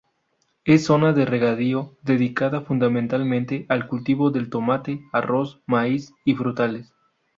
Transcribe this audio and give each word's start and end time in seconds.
Es 0.65 0.85
zona 0.85 1.13
de 1.13 1.25
regadío 1.25 1.95
dedicada 2.01 2.61
fundamentalmente 2.61 3.67
al 3.69 3.87
cultivo 3.87 4.31
del 4.31 4.49
tomate, 4.49 5.03
arroz, 5.13 5.61
maíz 5.67 6.15
y 6.25 6.33
frutales. 6.33 6.91